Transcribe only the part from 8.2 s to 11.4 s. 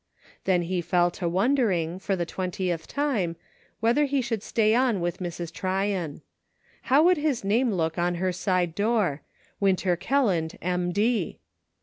side door:" Winter Kelland, M. D."